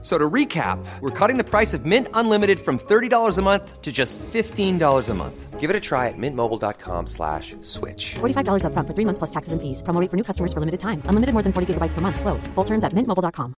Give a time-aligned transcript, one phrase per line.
[0.00, 3.90] So to recap, we're cutting the price of Mint Unlimited from $30 a month to
[3.90, 5.58] just $15 a month.
[5.58, 8.14] Give it a try at mintmobile.com slash switch.
[8.20, 9.82] $45 upfront for three months plus taxes and fees.
[9.82, 11.02] Promo rate for new customers for limited time.
[11.10, 12.20] Unlimited more than 40 gigabytes per month.
[12.20, 12.46] Slows.
[12.54, 13.54] Full terms at mintmobile.com.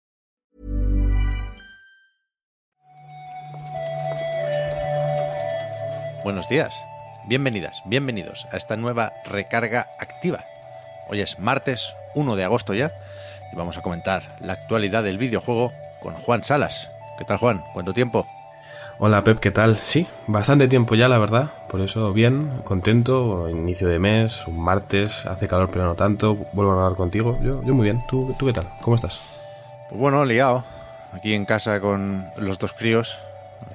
[6.24, 6.74] Buenos días.
[7.28, 10.44] Bienvenidas, bienvenidos a esta nueva recarga activa.
[11.08, 12.92] Hoy es martes 1 de agosto ya
[13.52, 16.88] y vamos a comentar la actualidad del videojuego con Juan Salas.
[17.18, 17.62] ¿Qué tal, Juan?
[17.72, 18.26] ¿Cuánto tiempo?
[18.98, 19.78] Hola Pep, ¿qué tal?
[19.78, 21.50] Sí, bastante tiempo ya, la verdad.
[21.68, 23.48] Por eso bien, contento.
[23.48, 26.36] Inicio de mes, un martes, hace calor pero no tanto.
[26.52, 27.38] Vuelvo a hablar contigo.
[27.42, 28.04] Yo, yo muy bien.
[28.08, 28.68] ¿Tú, ¿Tú qué tal?
[28.82, 29.22] ¿Cómo estás?
[29.88, 30.64] Pues bueno, liado.
[31.12, 33.18] Aquí en casa con los dos críos,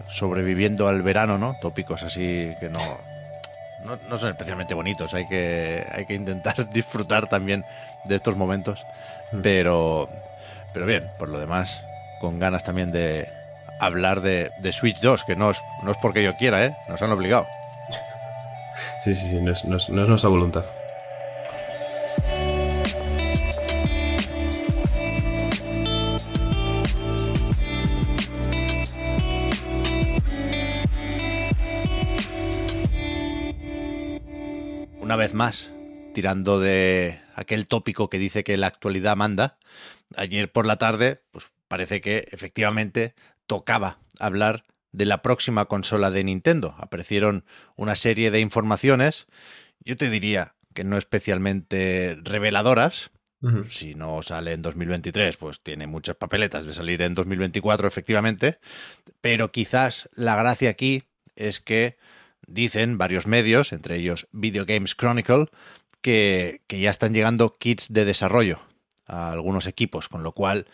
[0.07, 1.55] sobreviviendo al verano, ¿no?
[1.59, 2.79] Tópicos así que no,
[3.83, 5.13] no, no son especialmente bonitos.
[5.15, 7.65] Hay que, hay que intentar disfrutar también
[8.03, 8.85] de estos momentos.
[9.41, 10.07] Pero,
[10.71, 11.83] pero bien, por lo demás,
[12.19, 13.27] con ganas también de
[13.79, 16.75] hablar de, de Switch 2, que no es, no es porque yo quiera, ¿eh?
[16.87, 17.45] Nos han obligado.
[19.03, 20.65] Sí, sí, sí, no es, no es- no es nuestra voluntad.
[34.99, 35.71] Una vez más,
[36.13, 39.57] tirando de aquel tópico que dice que la actualidad manda,
[40.15, 43.15] ayer por la tarde, pues parece que efectivamente
[43.47, 46.75] tocaba hablar de la próxima consola de Nintendo.
[46.77, 49.27] Aparecieron una serie de informaciones,
[49.79, 53.11] yo te diría que no especialmente reveladoras.
[53.69, 58.57] Si no sale en 2023, pues tiene muchas papeletas de salir en 2024, efectivamente.
[59.21, 61.03] Pero quizás la gracia aquí
[61.35, 61.95] es que
[62.47, 65.49] dicen varios medios, entre ellos Video Games Chronicle,
[66.01, 68.61] que, que ya están llegando kits de desarrollo
[69.05, 70.65] a algunos equipos, con lo cual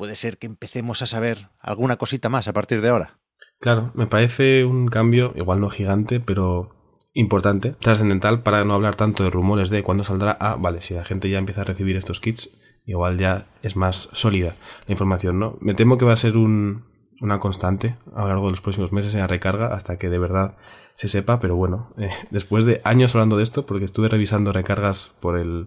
[0.00, 3.18] puede ser que empecemos a saber alguna cosita más a partir de ahora.
[3.60, 6.74] Claro, me parece un cambio, igual no gigante, pero
[7.12, 10.38] importante, trascendental para no hablar tanto de rumores de cuándo saldrá.
[10.40, 12.48] Ah, vale, si la gente ya empieza a recibir estos kits,
[12.86, 14.56] igual ya es más sólida
[14.86, 15.58] la información, ¿no?
[15.60, 16.86] Me temo que va a ser un,
[17.20, 20.18] una constante a lo largo de los próximos meses en la recarga hasta que de
[20.18, 20.56] verdad
[20.96, 25.14] se sepa, pero bueno, eh, después de años hablando de esto, porque estuve revisando recargas
[25.20, 25.66] por el,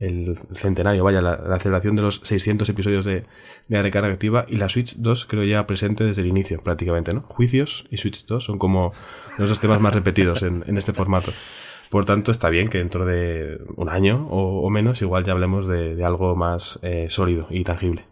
[0.00, 3.20] el centenario, vaya, la, celebración de los 600 episodios de,
[3.68, 7.12] de la recarga activa y la Switch 2 creo ya presente desde el inicio prácticamente,
[7.12, 7.22] ¿no?
[7.28, 8.92] Juicios y Switch 2 son como
[9.38, 11.32] los dos temas más repetidos en, en este formato.
[11.90, 15.68] Por tanto, está bien que dentro de un año o, o menos igual ya hablemos
[15.68, 18.06] de, de algo más eh, sólido y tangible.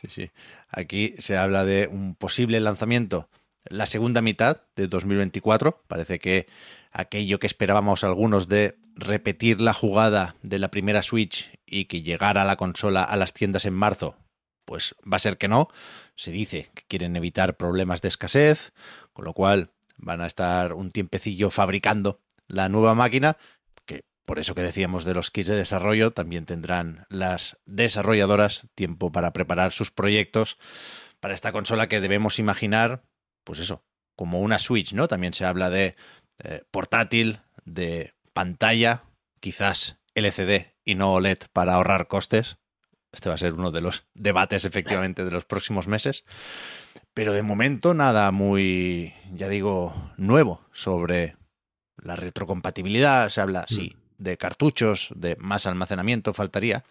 [0.00, 0.30] Sí, sí.
[0.68, 3.28] Aquí se habla de un posible lanzamiento
[3.68, 5.84] la segunda mitad de 2024.
[5.86, 6.46] Parece que
[6.92, 12.44] aquello que esperábamos algunos de repetir la jugada de la primera Switch y que llegara
[12.44, 14.16] la consola a las tiendas en marzo,
[14.64, 15.68] pues va a ser que no.
[16.14, 18.72] Se dice que quieren evitar problemas de escasez,
[19.12, 23.36] con lo cual van a estar un tiempecillo fabricando la nueva máquina,
[23.86, 29.12] que por eso que decíamos de los kits de desarrollo, también tendrán las desarrolladoras tiempo
[29.12, 30.58] para preparar sus proyectos
[31.20, 33.02] para esta consola que debemos imaginar,
[33.44, 33.84] pues eso,
[34.16, 35.08] como una Switch, ¿no?
[35.08, 35.96] También se habla de
[36.42, 39.04] eh, portátil, de pantalla,
[39.40, 42.58] quizás LCD y no OLED para ahorrar costes.
[43.12, 46.24] Este va a ser uno de los debates efectivamente de los próximos meses.
[47.14, 51.36] Pero de momento nada muy, ya digo, nuevo sobre
[51.96, 53.28] la retrocompatibilidad.
[53.28, 56.84] Se habla, sí, de cartuchos, de más almacenamiento, faltaría.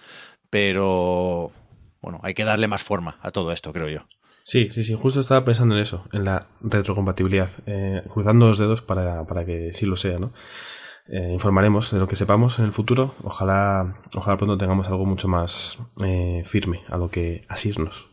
[0.49, 1.53] Pero
[2.01, 4.07] bueno, hay que darle más forma a todo esto, creo yo.
[4.43, 8.81] Sí, sí, sí, justo estaba pensando en eso, en la retrocompatibilidad, eh, cruzando los dedos
[8.81, 10.33] para, para que sí lo sea, ¿no?
[11.11, 13.15] Eh, informaremos de lo que sepamos en el futuro.
[13.23, 18.09] Ojalá, ojalá pronto tengamos algo mucho más eh, firme a lo que asirnos.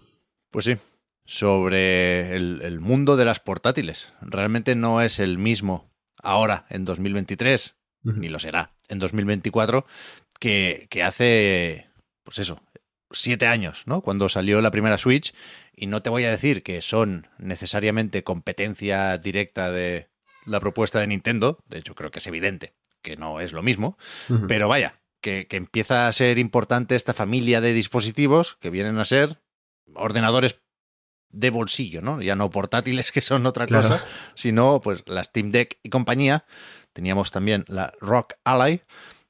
[0.51, 0.79] Pues sí,
[1.27, 4.15] sobre el, el mundo de las portátiles.
[4.23, 5.91] Realmente no es el mismo
[6.23, 8.19] ahora, en 2023, Ujú.
[8.19, 9.85] ni lo será en 2024,
[10.41, 11.91] que, que hace,
[12.25, 12.63] pues eso,
[13.11, 14.01] siete años, ¿no?
[14.01, 15.35] Cuando salió la primera Switch.
[15.75, 20.09] Y no te voy a decir que son necesariamente competencia directa de
[20.47, 21.59] la propuesta de Nintendo.
[21.69, 22.73] De hecho, creo que es evidente
[23.07, 23.97] que no es lo mismo.
[24.49, 29.05] Pero vaya, que, que empieza a ser importante esta familia de dispositivos que vienen a
[29.05, 29.41] ser
[29.95, 30.59] ordenadores
[31.31, 32.21] de bolsillo, ¿no?
[32.21, 33.89] Ya no portátiles, que son otra Claro.
[33.89, 34.05] cosa,
[34.35, 36.45] sino pues la Steam Deck y compañía.
[36.93, 38.81] Teníamos también la Rock Ally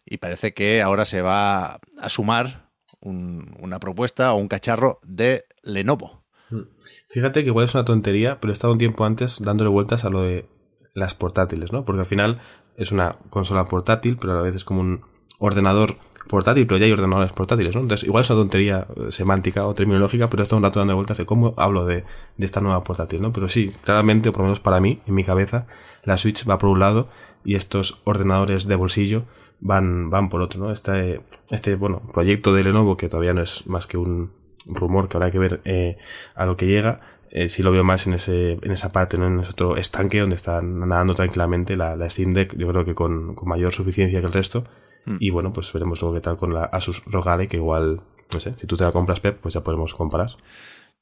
[0.06, 2.70] y parece que ahora se va a sumar
[3.00, 6.24] un- una propuesta o un cacharro de Lenovo.
[7.10, 10.10] Fíjate que igual es una tontería, pero he estado un tiempo antes dándole vueltas a
[10.10, 10.48] lo de
[10.94, 11.84] las portátiles, ¿no?
[11.84, 12.40] Porque al final
[12.76, 15.02] es una consola portátil, pero a la vez es como un
[15.38, 15.96] ordenador
[16.28, 17.82] portátil, pero ya hay ordenadores portátiles, ¿no?
[17.82, 20.94] Entonces, igual es una tontería eh, semántica o terminológica, pero he estado un rato dando
[20.94, 22.04] vueltas de cómo hablo de,
[22.36, 23.32] de esta nueva portátil, ¿no?
[23.32, 25.66] Pero sí, claramente, o por lo menos para mí, en mi cabeza,
[26.02, 27.08] la Switch va por un lado
[27.44, 29.24] y estos ordenadores de bolsillo
[29.60, 30.72] van, van por otro, ¿no?
[30.72, 31.20] Este,
[31.50, 34.32] este, bueno, proyecto de Lenovo, que todavía no es más que un
[34.66, 35.96] rumor que habrá que ver eh,
[36.34, 37.00] a lo que llega,
[37.36, 39.26] eh, sí lo veo más en ese en esa parte, ¿no?
[39.26, 42.94] en ese otro estanque donde están nadando tranquilamente la, la Steam Deck, yo creo que
[42.94, 44.64] con, con mayor suficiencia que el resto.
[45.20, 48.00] Y bueno, pues veremos luego qué tal con la Asus ROG Ally, que igual,
[48.32, 50.30] no sé, si tú te la compras, Pep, pues ya podemos comparar.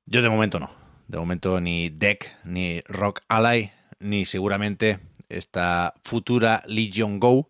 [0.04, 0.69] Yo de momento no.
[1.08, 3.70] De momento ni Deck, ni Rock Ally,
[4.00, 4.98] ni seguramente
[5.31, 7.48] esta futura Legion Go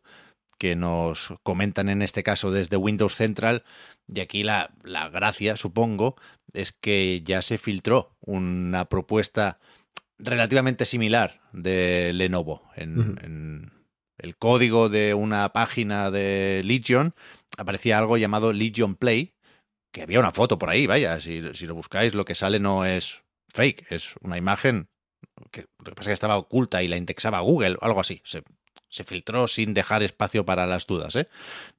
[0.59, 3.65] que nos comentan en este caso desde Windows Central.
[4.07, 6.17] Y aquí la, la gracia, supongo,
[6.53, 9.59] es que ya se filtró una propuesta
[10.19, 12.63] relativamente similar de Lenovo.
[12.77, 13.73] En,
[14.17, 17.15] el código de una página de Legion
[17.59, 19.35] aparecía algo llamado Legion Play,
[19.93, 22.87] que había una foto por ahí, vaya, si, si lo buscáis lo que sale no
[22.87, 23.23] es
[23.53, 24.89] fake, es una imagen
[25.51, 28.21] que lo que pasa es que estaba oculta y la indexaba Google o algo así.
[28.25, 28.43] Se,
[28.95, 31.29] se filtró sin dejar espacio para las dudas, ¿eh?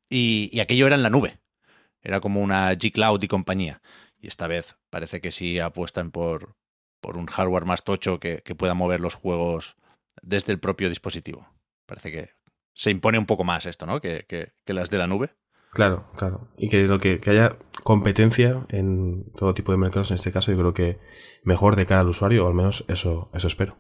[0.10, 1.40] Y, y aquello era en la nube.
[2.02, 3.82] Era como una G-Cloud y compañía.
[4.20, 6.56] Y esta vez parece que sí apuestan por,
[7.02, 9.76] por un hardware más tocho que, que pueda mover los juegos
[10.22, 11.48] desde el propio dispositivo.
[11.86, 12.30] Parece que
[12.74, 14.02] se impone un poco más esto, ¿no?
[14.02, 15.30] Que, que- que las de la nube.
[15.72, 16.50] Claro, claro.
[16.58, 20.52] Y que, lo que, que haya competencia en todo tipo de mercados, en este caso,
[20.52, 21.00] yo creo que
[21.44, 23.78] mejor de cara al usuario, o al menos eso, eso espero.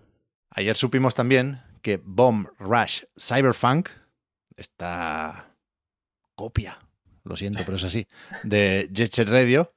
[0.49, 3.89] Ayer supimos también que Bomb Rush Cyberpunk,
[4.57, 5.55] esta
[6.33, 6.79] copia,
[7.23, 8.07] lo siento, pero es así,
[8.43, 9.71] de Jet Set Radio,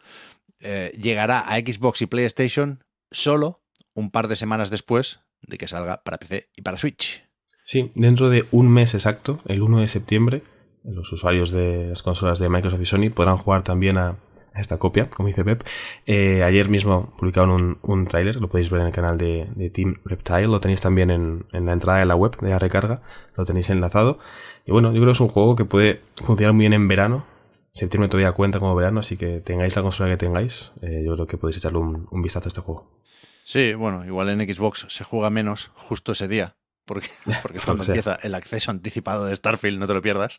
[0.61, 3.61] eh, llegará a Xbox y PlayStation solo
[3.93, 7.29] un par de semanas después de que salga para PC y para Switch.
[7.63, 10.43] Sí, dentro de un mes exacto, el 1 de septiembre,
[10.85, 14.17] los usuarios de las consolas de Microsoft y Sony podrán jugar también a
[14.61, 15.63] esta copia, como dice Pep.
[16.07, 19.71] Eh, ayer mismo publicaron un, un tráiler, lo podéis ver en el canal de, de
[19.71, 23.03] Team Reptile, lo tenéis también en, en la entrada de la web de la recarga,
[23.37, 24.19] lo tenéis enlazado.
[24.67, 27.25] Y bueno, yo creo que es un juego que puede funcionar muy bien en verano.
[27.73, 31.27] Septiembre todavía cuenta como verano, así que tengáis la consola que tengáis, eh, yo creo
[31.27, 32.99] que podéis echarle un, un vistazo a este juego.
[33.45, 37.09] Sí, bueno, igual en Xbox se juega menos justo ese día, porque,
[37.43, 40.39] porque es cuando empieza el acceso anticipado de Starfield, no te lo pierdas.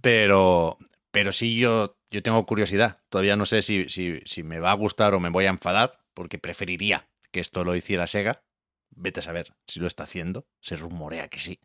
[0.00, 0.76] Pero,
[1.12, 3.00] pero sí yo, yo tengo curiosidad.
[3.08, 5.98] Todavía no sé si, si, si me va a gustar o me voy a enfadar,
[6.14, 8.44] porque preferiría que esto lo hiciera Sega.
[8.90, 10.46] Vete a saber si lo está haciendo.
[10.60, 11.58] Se rumorea que sí.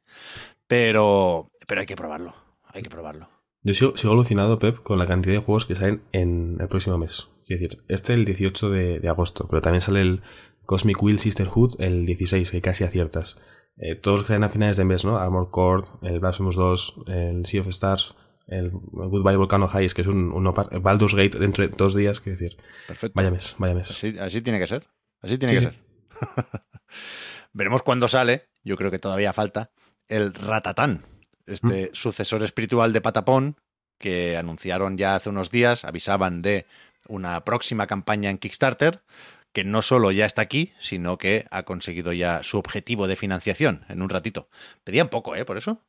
[0.67, 2.33] Pero, pero hay que probarlo.
[2.63, 3.29] Hay que probarlo.
[3.63, 6.97] Yo sigo, sigo alucinado, Pep, con la cantidad de juegos que salen en el próximo
[6.97, 7.27] mes.
[7.45, 10.21] Quiero decir, este el 18 de, agosto, pero también sale el
[10.65, 13.37] Cosmic Wheel Sisterhood el 16, que casi aciertas.
[13.77, 15.17] Eh, todos que salen a finales de mes, ¿no?
[15.17, 18.15] Armor Core, el Blasphemous 2, el Sea of Stars,
[18.47, 22.39] el Goodbye Volcano High, que es un, un Baldur's Gate dentro de dos días, quiero
[22.39, 22.57] decir.
[22.87, 23.13] Perfecto.
[23.15, 23.91] Vaya mes, vaya mes.
[23.91, 24.87] Así, así tiene que ser.
[25.21, 25.77] Así tiene Sí, que sí.
[25.77, 26.45] ser.
[27.53, 28.47] Veremos cuándo sale.
[28.63, 29.71] Yo creo que todavía falta
[30.07, 31.03] el Ratatán,
[31.45, 33.57] este sucesor espiritual de Patapón,
[33.99, 36.65] que anunciaron ya hace unos días, avisaban de
[37.07, 39.01] una próxima campaña en Kickstarter,
[39.53, 43.85] que no solo ya está aquí, sino que ha conseguido ya su objetivo de financiación
[43.89, 44.49] en un ratito.
[44.83, 45.45] Pedían poco, ¿eh?
[45.45, 45.81] Por eso.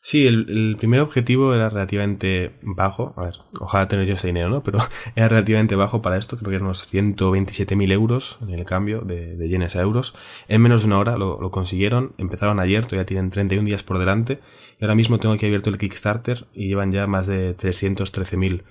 [0.00, 3.14] Sí, el, primer objetivo era relativamente bajo.
[3.16, 4.62] A ver, ojalá tener yo ese dinero, ¿no?
[4.62, 4.78] Pero
[5.16, 6.36] era relativamente bajo para esto.
[6.36, 10.14] Creo que eran unos 127.000 euros en el cambio de, de yenes a euros.
[10.48, 12.14] En menos de una hora lo, lo consiguieron.
[12.18, 14.40] Empezaron ayer, todavía tienen 31 días por delante.
[14.80, 18.62] Y ahora mismo tengo aquí abierto el Kickstarter y llevan ya más de 313.000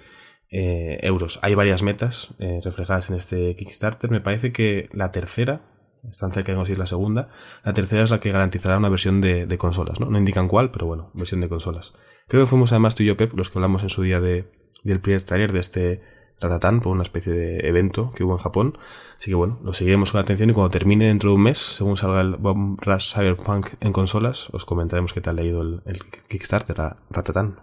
[0.54, 1.40] eh, euros.
[1.42, 4.12] Hay varias metas eh, reflejadas en este Kickstarter.
[4.12, 5.62] Me parece que la tercera,
[6.10, 7.30] están cerca de conseguir la segunda,
[7.64, 10.08] la tercera es la que garantizará una versión de, consolas, ¿no?
[10.08, 11.94] No indican cuál, pero bueno, versión de consolas.
[12.28, 14.52] Creo que fuimos además tú y yo, Pep, los que hablamos en su día de,
[14.84, 16.02] del primer trailer de este
[16.40, 18.78] Ratatán, por una especie de evento que hubo en Japón.
[19.20, 21.98] Así que bueno, lo seguiremos con atención y cuando termine dentro de un mes, según
[21.98, 26.82] salga el Bomb Rush Cyberpunk en consolas, os comentaremos qué tal ha ido el, Kickstarter
[26.82, 27.60] a Ratatán.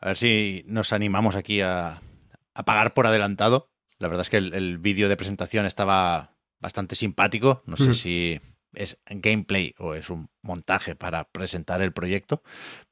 [0.00, 2.00] A ver si nos animamos aquí a,
[2.64, 3.70] pagar por adelantado.
[3.98, 6.33] La verdad es que el vídeo de presentación estaba
[6.64, 7.62] bastante simpático.
[7.66, 7.94] No sé Mm.
[7.94, 8.40] si
[8.72, 12.42] es gameplay o es un montaje para presentar el proyecto.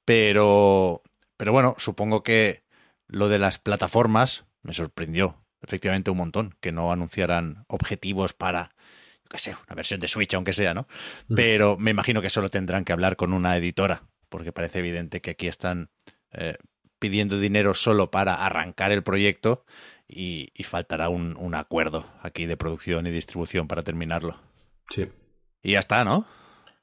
[0.04, 1.02] Pero,
[1.38, 2.64] pero bueno, supongo que
[3.08, 6.54] lo de las plataformas me sorprendió efectivamente un montón.
[6.60, 8.74] Que no anunciaran objetivos para,
[9.24, 10.86] yo qué sé, una versión de Switch, aunque sea, ¿no?
[11.34, 15.30] Pero me imagino que solo tendrán que hablar con una editora, porque parece evidente que
[15.30, 15.88] aquí están
[16.32, 16.56] eh,
[16.98, 19.64] pidiendo dinero solo para arrancar el proyecto
[20.14, 24.40] y, y faltará un, un acuerdo aquí de producción y distribución para terminarlo.
[24.90, 25.08] Sí.
[25.62, 26.26] Y ya está, ¿no?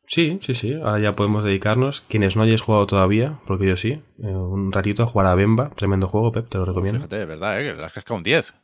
[0.10, 0.74] Sí, sí, sí.
[0.74, 2.02] Ahora ya podemos dedicarnos.
[2.02, 5.70] Quienes no hayáis jugado todavía, porque yo sí, eh, un ratito a jugar a Bemba.
[5.70, 7.00] Tremendo juego, Pep, te lo recomiendo.
[7.00, 7.70] Fíjate, de verdad, ¿eh?
[7.70, 8.56] que le has cascado un 10.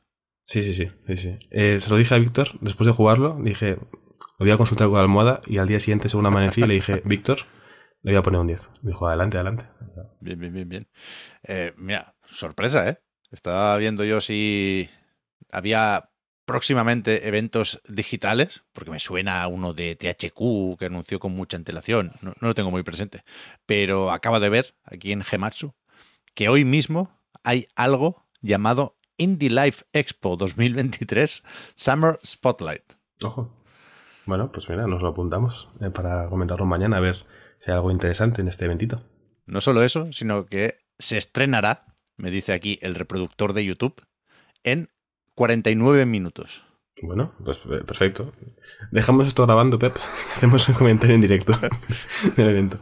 [0.45, 0.89] Sí, sí, sí.
[1.07, 1.39] sí, sí.
[1.51, 3.38] Eh, se lo dije a Víctor después de jugarlo.
[3.39, 5.41] Dije, lo voy a consultar con la almohada.
[5.45, 7.38] Y al día siguiente, según amanecí, le dije, Víctor,
[8.01, 8.72] le voy a poner un 10.
[8.81, 9.65] Me dijo, adelante, adelante.
[10.22, 10.88] Bien, bien, bien, bien.
[11.43, 12.98] Eh, mira, sorpresa, ¿eh?
[13.35, 14.89] Estaba viendo yo si
[15.51, 16.09] había
[16.45, 22.13] próximamente eventos digitales, porque me suena a uno de THQ que anunció con mucha antelación,
[22.21, 23.23] no, no, lo tengo muy presente,
[23.65, 25.73] pero acabo de ver aquí en Gematsu
[26.33, 31.43] que hoy mismo hay algo llamado Indie Life Expo 2023
[31.75, 32.83] Summer Spotlight.
[33.21, 33.51] Ojo.
[34.25, 37.25] Bueno, pues mira, nos lo apuntamos eh, para comentarlo mañana, a ver
[37.59, 39.01] si hay algo interesante en este eventito.
[39.45, 41.85] No solo eso, sino que se estrenará,
[42.17, 44.01] me dice aquí el reproductor de YouTube,
[44.63, 44.89] en
[45.36, 46.63] 49 minutos.
[47.01, 48.34] Bueno, pues perfecto.
[48.91, 49.95] Dejamos esto grabando, Pep.
[50.36, 51.57] Hacemos un comentario en directo
[52.38, 52.77] del evento.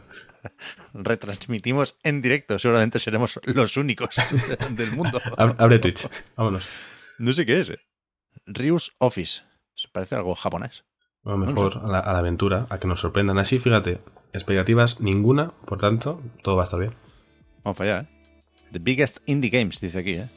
[0.92, 2.58] Retransmitimos en directo.
[2.58, 4.14] Seguramente seremos los únicos
[4.70, 5.20] del mundo.
[5.36, 6.08] Abre Twitch.
[6.36, 6.68] Vámonos.
[7.18, 7.70] No sé qué es.
[7.70, 7.78] ¿eh?
[8.46, 9.42] Ryus Office.
[9.74, 10.84] Se parece a algo japonés.
[11.24, 13.38] A lo mejor a la, a la, aventura, a que nos sorprendan.
[13.38, 14.00] Así, fíjate,
[14.34, 16.94] expectativas ninguna, por tanto, todo va a estar bien.
[17.64, 18.13] Vamos para allá, ¿eh?
[18.74, 20.28] The biggest indie games, dice aquí, ¿eh?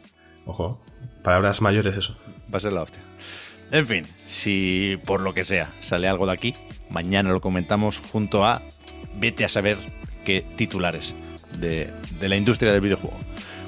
[0.45, 0.79] Ojo,
[1.23, 2.15] palabras mayores eso.
[2.53, 3.01] Va a ser la hostia.
[3.71, 6.53] En fin, si por lo que sea sale algo de aquí,
[6.87, 8.61] mañana lo comentamos junto a
[9.15, 9.79] vete a saber
[10.23, 11.15] qué titulares
[11.59, 13.17] de, de la industria del videojuego.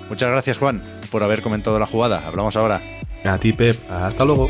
[0.08, 2.28] Muchas gracias, Juan, por haber comentado la jugada.
[2.28, 2.80] Hablamos ahora.
[3.26, 3.76] A ti, Pep.
[3.90, 4.50] Hasta luego.